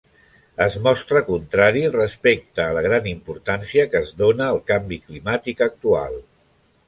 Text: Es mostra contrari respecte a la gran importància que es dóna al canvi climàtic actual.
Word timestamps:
Es 0.63 0.77
mostra 0.85 1.19
contrari 1.27 1.81
respecte 1.95 2.63
a 2.63 2.71
la 2.77 2.81
gran 2.87 3.09
importància 3.13 3.87
que 3.91 4.01
es 4.07 4.13
dóna 4.23 4.47
al 4.55 4.59
canvi 4.71 4.99
climàtic 5.07 5.63
actual. 5.69 6.19